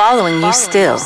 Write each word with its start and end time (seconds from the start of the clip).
following 0.00 0.40
you 0.40 0.50
still. 0.54 0.98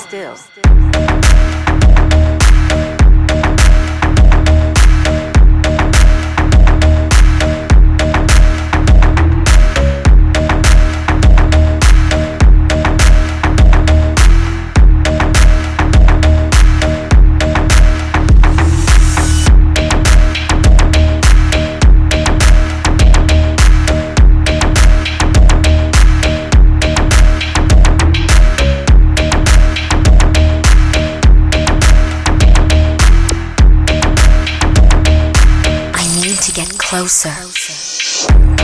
Get 36.54 36.78
closer. 36.78 37.30
Attack 37.30 38.63